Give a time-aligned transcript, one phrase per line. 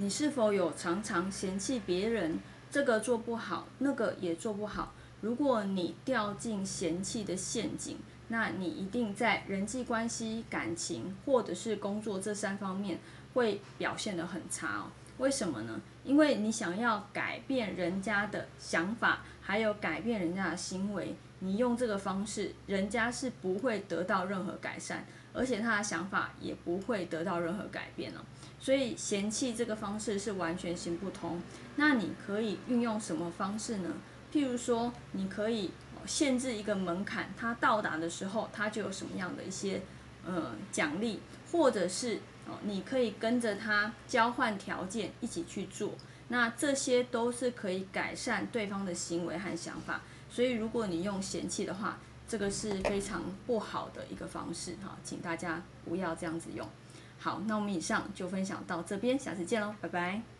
[0.00, 2.38] 你是否有常常嫌弃别人
[2.70, 4.92] 这个做不好，那个也做不好？
[5.20, 7.98] 如果你掉进嫌弃的陷阱，
[8.28, 13.00] 那你一定在人际关系、感情或者是工作这三方面
[13.34, 14.84] 会表现得很差哦。
[15.18, 15.80] 为什么呢？
[16.04, 28.20] 因为你想要改变人家的想法，还有改变人家的行为，你用这个方式，人家是不会得到任何改善，而且他的想法也不会得到任何改变哦。
[28.60, 31.40] 所以嫌弃这个方式是完全行不通。
[31.76, 33.90] 那你可以运用什么方式呢？
[34.32, 35.70] 譬如说，你可以
[36.06, 39.80] 限制一个门槛，他到达的时候，他就有什么样的一些
[40.26, 41.20] 呃奖励，
[41.52, 42.16] 或者是
[42.46, 42.54] 哦。
[42.62, 45.92] 你可以跟着他交换条件一起去做，
[46.28, 50.00] 那这些都是可以改善对方的行为和想法。
[50.30, 51.98] 所以如果你用嫌弃的话，
[52.28, 56.68] 这个是非常不好的一个方式哈，请大家不要这样子用。
[57.18, 60.37] 好，那我们以上就分享到这边，下次见喽，拜拜。